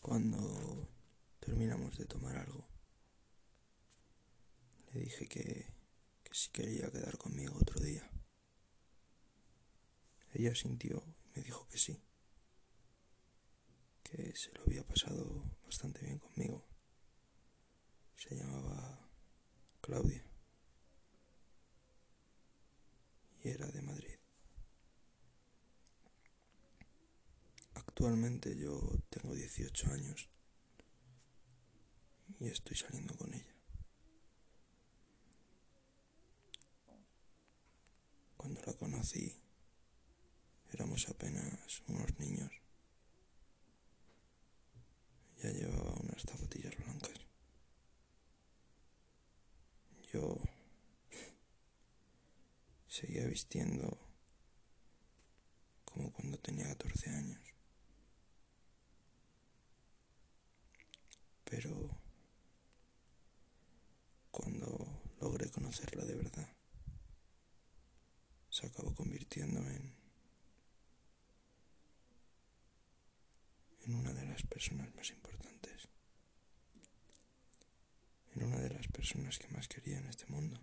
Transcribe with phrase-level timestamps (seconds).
[0.00, 0.88] cuando...
[1.40, 2.66] Terminamos de tomar algo,
[4.92, 5.72] le dije que,
[6.24, 8.10] que si quería quedar conmigo otro día.
[10.34, 12.02] Ella sintió y me dijo que sí,
[14.02, 16.66] que se lo había pasado bastante bien conmigo.
[18.16, 19.08] Se llamaba
[19.80, 20.24] Claudia
[23.44, 24.18] y era de Madrid.
[27.98, 28.78] Actualmente yo
[29.08, 30.28] tengo 18 años
[32.38, 33.56] y estoy saliendo con ella.
[38.36, 39.40] Cuando la conocí
[40.74, 42.52] éramos apenas unos niños.
[45.42, 47.18] Ya llevaba unas zapatillas blancas.
[50.12, 50.36] Yo
[52.88, 53.98] seguía vistiendo
[55.86, 57.55] como cuando tenía 14 años.
[61.48, 61.70] Pero
[64.30, 66.48] cuando logré conocerla de verdad,
[68.50, 69.94] se acabó convirtiendo en,
[73.84, 75.88] en una de las personas más importantes,
[78.34, 80.60] en una de las personas que más quería en este mundo.